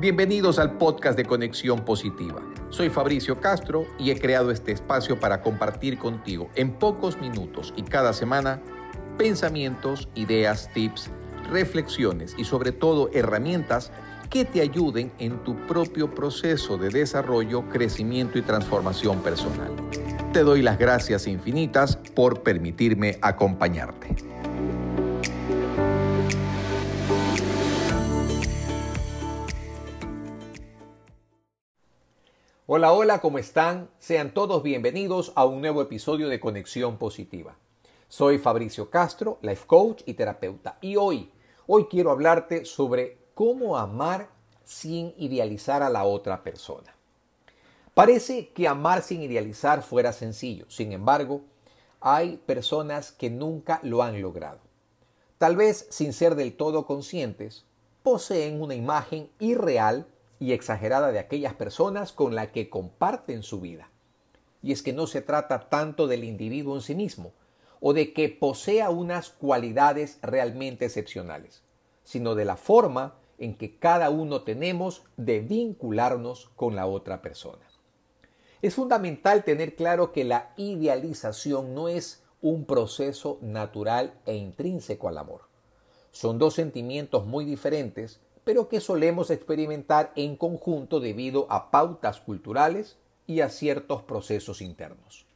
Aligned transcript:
Bienvenidos 0.00 0.60
al 0.60 0.78
podcast 0.78 1.16
de 1.16 1.24
Conexión 1.24 1.84
Positiva. 1.84 2.40
Soy 2.68 2.88
Fabricio 2.88 3.40
Castro 3.40 3.84
y 3.98 4.12
he 4.12 4.20
creado 4.20 4.52
este 4.52 4.70
espacio 4.70 5.18
para 5.18 5.42
compartir 5.42 5.98
contigo 5.98 6.50
en 6.54 6.70
pocos 6.70 7.20
minutos 7.20 7.74
y 7.76 7.82
cada 7.82 8.12
semana 8.12 8.62
pensamientos, 9.16 10.08
ideas, 10.14 10.70
tips, 10.72 11.10
reflexiones 11.50 12.36
y 12.38 12.44
sobre 12.44 12.70
todo 12.70 13.10
herramientas 13.12 13.90
que 14.30 14.44
te 14.44 14.60
ayuden 14.60 15.10
en 15.18 15.42
tu 15.42 15.56
propio 15.66 16.14
proceso 16.14 16.78
de 16.78 16.90
desarrollo, 16.90 17.68
crecimiento 17.68 18.38
y 18.38 18.42
transformación 18.42 19.18
personal. 19.18 19.72
Te 20.32 20.44
doy 20.44 20.62
las 20.62 20.78
gracias 20.78 21.26
infinitas 21.26 21.96
por 22.14 22.44
permitirme 22.44 23.18
acompañarte. 23.20 24.14
Hola, 32.70 32.92
hola, 32.92 33.22
¿cómo 33.22 33.38
están? 33.38 33.88
Sean 33.98 34.34
todos 34.34 34.62
bienvenidos 34.62 35.32
a 35.36 35.46
un 35.46 35.62
nuevo 35.62 35.80
episodio 35.80 36.28
de 36.28 36.38
Conexión 36.38 36.98
Positiva. 36.98 37.56
Soy 38.08 38.36
Fabricio 38.36 38.90
Castro, 38.90 39.38
life 39.40 39.64
coach 39.66 40.02
y 40.04 40.12
terapeuta. 40.12 40.76
Y 40.82 40.96
hoy, 40.96 41.32
hoy 41.66 41.86
quiero 41.86 42.10
hablarte 42.10 42.66
sobre 42.66 43.16
cómo 43.32 43.78
amar 43.78 44.28
sin 44.64 45.14
idealizar 45.16 45.82
a 45.82 45.88
la 45.88 46.04
otra 46.04 46.42
persona. 46.42 46.94
Parece 47.94 48.50
que 48.50 48.68
amar 48.68 49.00
sin 49.00 49.22
idealizar 49.22 49.80
fuera 49.82 50.12
sencillo. 50.12 50.66
Sin 50.68 50.92
embargo, 50.92 51.40
hay 52.02 52.36
personas 52.36 53.12
que 53.12 53.30
nunca 53.30 53.80
lo 53.82 54.02
han 54.02 54.20
logrado. 54.20 54.60
Tal 55.38 55.56
vez 55.56 55.86
sin 55.88 56.12
ser 56.12 56.34
del 56.34 56.54
todo 56.54 56.84
conscientes, 56.84 57.64
poseen 58.02 58.60
una 58.60 58.74
imagen 58.74 59.30
irreal 59.38 60.06
y 60.40 60.52
exagerada 60.52 61.12
de 61.12 61.18
aquellas 61.18 61.54
personas 61.54 62.12
con 62.12 62.34
las 62.34 62.48
que 62.48 62.70
comparten 62.70 63.42
su 63.42 63.60
vida. 63.60 63.90
Y 64.62 64.72
es 64.72 64.82
que 64.82 64.92
no 64.92 65.06
se 65.06 65.22
trata 65.22 65.68
tanto 65.68 66.06
del 66.06 66.24
individuo 66.24 66.74
en 66.74 66.82
sí 66.82 66.94
mismo 66.94 67.32
o 67.80 67.92
de 67.92 68.12
que 68.12 68.28
posea 68.28 68.90
unas 68.90 69.30
cualidades 69.30 70.18
realmente 70.22 70.84
excepcionales, 70.84 71.62
sino 72.04 72.34
de 72.34 72.44
la 72.44 72.56
forma 72.56 73.14
en 73.38 73.56
que 73.56 73.78
cada 73.78 74.10
uno 74.10 74.42
tenemos 74.42 75.04
de 75.16 75.40
vincularnos 75.40 76.50
con 76.56 76.74
la 76.74 76.86
otra 76.86 77.22
persona. 77.22 77.64
Es 78.60 78.74
fundamental 78.74 79.44
tener 79.44 79.76
claro 79.76 80.12
que 80.12 80.24
la 80.24 80.52
idealización 80.56 81.74
no 81.74 81.88
es 81.88 82.24
un 82.40 82.64
proceso 82.64 83.38
natural 83.40 84.14
e 84.26 84.34
intrínseco 84.34 85.08
al 85.08 85.18
amor. 85.18 85.42
Son 86.10 86.38
dos 86.38 86.54
sentimientos 86.54 87.26
muy 87.26 87.44
diferentes 87.44 88.20
pero 88.48 88.66
que 88.66 88.80
solemos 88.80 89.30
experimentar 89.30 90.10
en 90.16 90.34
conjunto 90.34 91.00
debido 91.00 91.46
a 91.50 91.70
pautas 91.70 92.18
culturales 92.18 92.96
y 93.26 93.42
a 93.42 93.50
ciertos 93.50 94.04
procesos 94.04 94.62
internos. 94.62 95.26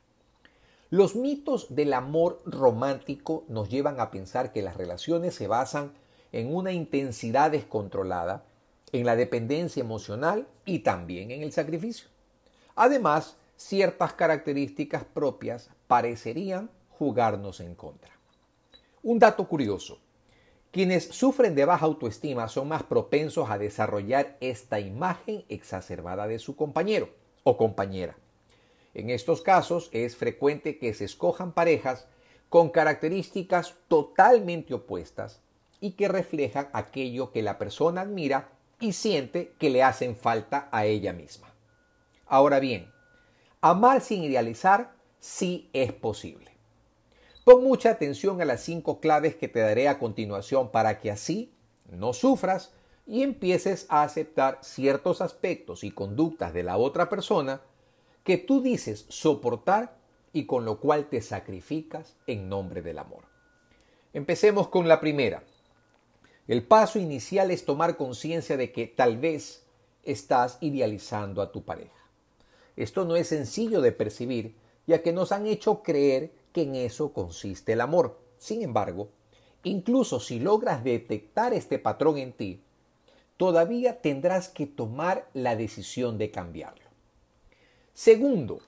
Los 0.88 1.14
mitos 1.14 1.74
del 1.74 1.92
amor 1.92 2.40
romántico 2.46 3.44
nos 3.48 3.68
llevan 3.68 4.00
a 4.00 4.10
pensar 4.10 4.50
que 4.50 4.62
las 4.62 4.78
relaciones 4.78 5.34
se 5.34 5.46
basan 5.46 5.92
en 6.32 6.56
una 6.56 6.72
intensidad 6.72 7.50
descontrolada, 7.50 8.44
en 8.92 9.04
la 9.04 9.14
dependencia 9.14 9.82
emocional 9.82 10.46
y 10.64 10.78
también 10.78 11.32
en 11.32 11.42
el 11.42 11.52
sacrificio. 11.52 12.08
Además, 12.76 13.36
ciertas 13.58 14.14
características 14.14 15.04
propias 15.04 15.68
parecerían 15.86 16.70
jugarnos 16.88 17.60
en 17.60 17.74
contra. 17.74 18.12
Un 19.02 19.18
dato 19.18 19.46
curioso. 19.46 19.98
Quienes 20.72 21.04
sufren 21.04 21.54
de 21.54 21.66
baja 21.66 21.84
autoestima 21.84 22.48
son 22.48 22.68
más 22.68 22.82
propensos 22.82 23.50
a 23.50 23.58
desarrollar 23.58 24.38
esta 24.40 24.80
imagen 24.80 25.44
exacerbada 25.50 26.26
de 26.26 26.38
su 26.38 26.56
compañero 26.56 27.10
o 27.44 27.58
compañera. 27.58 28.16
En 28.94 29.10
estos 29.10 29.42
casos 29.42 29.90
es 29.92 30.16
frecuente 30.16 30.78
que 30.78 30.94
se 30.94 31.04
escojan 31.04 31.52
parejas 31.52 32.08
con 32.48 32.70
características 32.70 33.74
totalmente 33.86 34.72
opuestas 34.72 35.42
y 35.78 35.90
que 35.90 36.08
reflejan 36.08 36.70
aquello 36.72 37.32
que 37.32 37.42
la 37.42 37.58
persona 37.58 38.00
admira 38.00 38.48
y 38.80 38.94
siente 38.94 39.52
que 39.58 39.68
le 39.68 39.82
hacen 39.82 40.16
falta 40.16 40.70
a 40.72 40.86
ella 40.86 41.12
misma. 41.12 41.52
Ahora 42.26 42.60
bien, 42.60 42.90
amar 43.60 44.00
sin 44.00 44.22
idealizar 44.22 44.94
sí 45.18 45.68
es 45.74 45.92
posible. 45.92 46.51
Pon 47.44 47.64
mucha 47.64 47.90
atención 47.90 48.40
a 48.40 48.44
las 48.44 48.60
cinco 48.60 49.00
claves 49.00 49.34
que 49.34 49.48
te 49.48 49.58
daré 49.58 49.88
a 49.88 49.98
continuación 49.98 50.70
para 50.70 51.00
que 51.00 51.10
así 51.10 51.52
no 51.90 52.12
sufras 52.12 52.72
y 53.04 53.22
empieces 53.22 53.86
a 53.88 54.04
aceptar 54.04 54.60
ciertos 54.62 55.20
aspectos 55.20 55.82
y 55.82 55.90
conductas 55.90 56.54
de 56.54 56.62
la 56.62 56.76
otra 56.76 57.08
persona 57.08 57.60
que 58.22 58.38
tú 58.38 58.62
dices 58.62 59.06
soportar 59.08 59.96
y 60.32 60.46
con 60.46 60.64
lo 60.64 60.78
cual 60.78 61.08
te 61.08 61.20
sacrificas 61.20 62.14
en 62.28 62.48
nombre 62.48 62.80
del 62.80 62.98
amor. 62.98 63.24
Empecemos 64.12 64.68
con 64.68 64.86
la 64.86 65.00
primera. 65.00 65.42
El 66.46 66.62
paso 66.62 67.00
inicial 67.00 67.50
es 67.50 67.64
tomar 67.64 67.96
conciencia 67.96 68.56
de 68.56 68.70
que 68.70 68.86
tal 68.86 69.16
vez 69.16 69.64
estás 70.04 70.58
idealizando 70.60 71.42
a 71.42 71.50
tu 71.50 71.64
pareja. 71.64 71.90
Esto 72.76 73.04
no 73.04 73.16
es 73.16 73.28
sencillo 73.28 73.80
de 73.80 73.92
percibir, 73.92 74.54
ya 74.86 75.02
que 75.02 75.12
nos 75.12 75.32
han 75.32 75.46
hecho 75.46 75.82
creer 75.82 76.32
que 76.52 76.62
en 76.62 76.74
eso 76.74 77.12
consiste 77.12 77.72
el 77.72 77.80
amor. 77.80 78.18
Sin 78.38 78.62
embargo, 78.62 79.08
incluso 79.62 80.20
si 80.20 80.38
logras 80.38 80.84
detectar 80.84 81.52
este 81.54 81.78
patrón 81.78 82.18
en 82.18 82.32
ti, 82.32 82.62
todavía 83.36 84.00
tendrás 84.00 84.48
que 84.48 84.66
tomar 84.66 85.28
la 85.32 85.56
decisión 85.56 86.18
de 86.18 86.30
cambiarlo. 86.30 86.84
Segundo, 87.92 88.60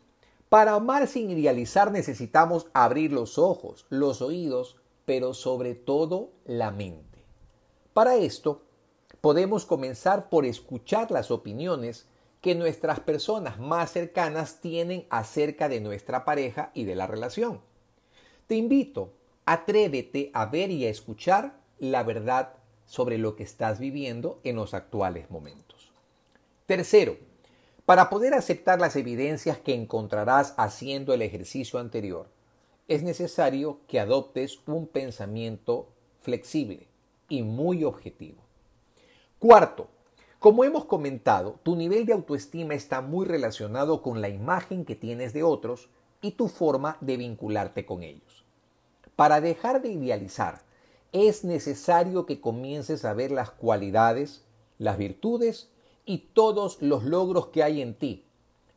para 0.49 0.75
amar 0.75 1.07
sin 1.07 1.31
idealizar 1.31 1.91
necesitamos 1.91 2.67
abrir 2.75 3.13
los 3.13 3.39
ojos, 3.39 3.87
los 3.89 4.23
oídos, 4.23 4.77
pero 5.05 5.35
sobre 5.35 5.75
todo 5.75 6.31
la 6.45 6.71
mente. 6.71 7.25
Para 7.93 8.17
esto, 8.17 8.63
podemos 9.21 9.65
comenzar 9.65 10.29
por 10.29 10.45
escuchar 10.45 11.11
las 11.11 11.31
opiniones 11.31 12.07
que 12.41 12.55
nuestras 12.55 13.01
personas 13.01 13.59
más 13.59 13.93
cercanas 13.93 14.61
tienen 14.61 15.07
acerca 15.09 15.69
de 15.69 15.81
nuestra 15.81 16.25
pareja 16.25 16.71
y 16.75 16.85
de 16.85 16.95
la 16.95 17.07
relación. 17.07 17.61
Te 18.47 18.57
invito, 18.57 19.15
atrévete 19.47 20.31
a 20.35 20.45
ver 20.47 20.71
y 20.71 20.85
a 20.85 20.91
escuchar 20.91 21.59
la 21.79 22.03
verdad 22.03 22.53
sobre 22.85 23.17
lo 23.17 23.37
que 23.37 23.43
estás 23.43 23.79
viviendo 23.79 24.41
en 24.45 24.57
los 24.57 24.75
actuales 24.75 25.31
momentos. 25.31 25.93
Tercero, 26.67 27.17
para 27.87 28.11
poder 28.11 28.35
aceptar 28.35 28.81
las 28.81 28.97
evidencias 28.97 29.59
que 29.59 29.75
encontrarás 29.75 30.55
haciendo 30.59 31.15
el 31.15 31.23
ejercicio 31.23 31.79
anterior, 31.79 32.29
es 32.87 33.03
necesario 33.03 33.81
que 33.89 33.99
adoptes 33.99 34.61
un 34.67 34.87
pensamiento 34.87 35.89
flexible 36.21 36.87
y 37.31 37.43
muy 37.43 37.83
objetivo. 37.83 38.43
Cuarto, 39.39 39.89
como 40.39 40.65
hemos 40.65 40.85
comentado, 40.85 41.59
tu 41.63 41.77
nivel 41.77 42.05
de 42.05 42.13
autoestima 42.13 42.75
está 42.75 43.01
muy 43.01 43.25
relacionado 43.25 44.03
con 44.03 44.21
la 44.21 44.29
imagen 44.29 44.85
que 44.85 44.97
tienes 44.97 45.33
de 45.33 45.43
otros 45.43 45.89
y 46.25 46.31
tu 46.31 46.49
forma 46.49 46.97
de 47.03 47.19
vincularte 47.19 47.85
con 47.85 48.03
ellos. 48.03 48.47
Para 49.15 49.43
dejar 49.43 49.83
de 49.83 49.91
idealizar, 49.91 50.63
es 51.13 51.45
necesario 51.45 52.25
que 52.25 52.41
comiences 52.41 53.05
a 53.05 53.13
ver 53.13 53.31
las 53.31 53.51
cualidades, 53.51 54.43
las 54.79 54.97
virtudes 54.97 55.69
y 56.07 56.31
todos 56.33 56.81
los 56.81 57.05
logros 57.05 57.49
que 57.49 57.63
hay 57.63 57.83
en 57.83 57.93
ti. 57.93 58.25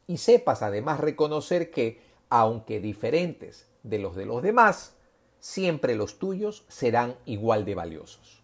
Y 0.08 0.18
sepas 0.18 0.62
además 0.62 1.00
reconocer 1.00 1.72
que, 1.72 2.02
aunque 2.28 2.82
diferentes 2.82 3.66
de 3.82 4.00
los 4.00 4.18
de 4.18 4.26
los 4.26 4.44
demás, 4.44 4.96
siempre 5.40 5.96
los 5.96 6.20
tuyos 6.20 6.66
serán 6.68 7.16
igual 7.26 7.64
de 7.64 7.76
valiosos. 7.76 8.42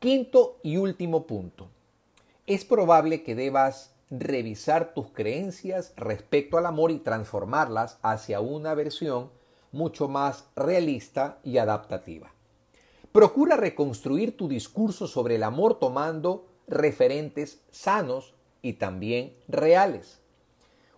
Quinto 0.00 0.58
y 0.64 0.76
último 0.76 1.28
punto. 1.28 1.68
Es 2.48 2.64
probable 2.64 3.22
que 3.22 3.36
debas 3.36 3.91
revisar 4.12 4.92
tus 4.92 5.08
creencias 5.08 5.94
respecto 5.96 6.58
al 6.58 6.66
amor 6.66 6.90
y 6.90 6.98
transformarlas 6.98 7.98
hacia 8.02 8.40
una 8.40 8.74
versión 8.74 9.30
mucho 9.72 10.06
más 10.06 10.44
realista 10.54 11.38
y 11.42 11.56
adaptativa. 11.56 12.30
Procura 13.10 13.56
reconstruir 13.56 14.36
tu 14.36 14.48
discurso 14.48 15.06
sobre 15.06 15.36
el 15.36 15.42
amor 15.42 15.78
tomando 15.78 16.46
referentes 16.68 17.60
sanos 17.70 18.34
y 18.60 18.74
también 18.74 19.34
reales. 19.48 20.18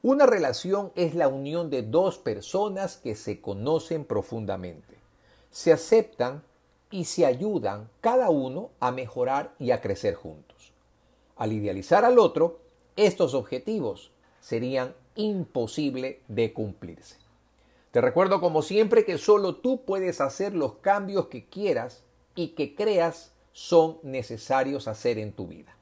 Una 0.03 0.27
relación 0.27 0.93
es 0.97 1.15
la 1.15 1.29
unión 1.29 1.71
de 1.71 1.83
dos 1.83 2.19
personas 2.19 2.97
que 2.97 3.15
se 3.15 3.41
conocen 3.41 4.05
profundamente, 4.05 4.99
se 5.51 5.73
aceptan 5.73 6.43
y 6.91 7.05
se 7.05 7.27
ayudan 7.27 7.89
cada 8.01 8.29
uno 8.31 8.71
a 8.81 8.91
mejorar 8.91 9.55
y 9.59 9.71
a 9.71 9.81
crecer 9.81 10.15
juntos. 10.15 10.73
Al 11.37 11.53
idealizar 11.53 12.05
al 12.05 12.19
otro, 12.19 12.64
estos 12.97 13.35
objetivos 13.35 14.13
serían 14.41 14.95
imposibles 15.17 16.17
de 16.29 16.53
cumplirse. 16.53 17.17
Te 17.91 18.01
recuerdo 18.01 18.41
como 18.41 18.63
siempre 18.63 19.05
que 19.05 19.19
solo 19.19 19.57
tú 19.57 19.85
puedes 19.85 20.21
hacer 20.21 20.55
los 20.55 20.75
cambios 20.75 21.29
que 21.29 21.47
quieras 21.47 22.05
y 22.35 22.49
que 22.49 22.75
creas 22.75 23.33
son 23.53 23.99
necesarios 24.03 24.89
hacer 24.89 25.19
en 25.19 25.33
tu 25.33 25.47
vida. 25.47 25.77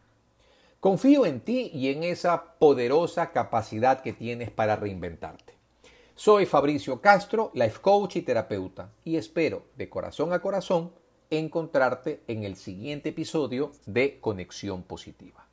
Confío 0.79 1.27
en 1.27 1.41
ti 1.41 1.71
y 1.73 1.89
en 1.89 2.03
esa 2.03 2.57
poderosa 2.59 3.31
capacidad 3.31 4.03
que 4.03 4.13
tienes 4.13 4.51
para 4.51 4.77
reinventarte. 4.77 5.55
Soy 6.15 6.45
Fabricio 6.45 7.01
Castro, 7.01 7.51
life 7.55 7.81
coach 7.81 8.17
y 8.17 8.23
terapeuta, 8.23 8.91
y 9.05 9.17
espero 9.17 9.65
de 9.77 9.89
corazón 9.89 10.33
a 10.33 10.43
corazón 10.43 10.93
encontrarte 11.31 12.21
en 12.27 12.45
el 12.45 12.57
siguiente 12.57 13.11
episodio 13.11 13.73
de 13.87 14.21
Conexión 14.21 14.83
Positiva. 14.83 15.47